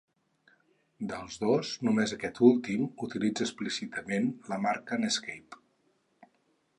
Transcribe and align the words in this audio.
Dels 1.11 1.35
dos, 1.41 1.73
només 1.87 2.13
aquest 2.17 2.41
últim 2.47 2.87
utilitza 3.07 3.47
explícitament 3.47 4.31
la 4.55 4.59
marca 4.65 4.99
Netscape. 5.05 5.63